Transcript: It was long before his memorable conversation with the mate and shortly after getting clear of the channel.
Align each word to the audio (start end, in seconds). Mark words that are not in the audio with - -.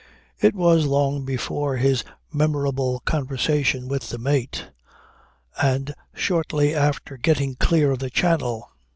It 0.39 0.55
was 0.55 0.87
long 0.87 1.25
before 1.25 1.77
his 1.77 2.03
memorable 2.33 3.01
conversation 3.01 3.87
with 3.87 4.09
the 4.09 4.17
mate 4.17 4.69
and 5.61 5.93
shortly 6.15 6.73
after 6.73 7.17
getting 7.17 7.53
clear 7.53 7.91
of 7.91 7.99
the 7.99 8.09
channel. 8.09 8.71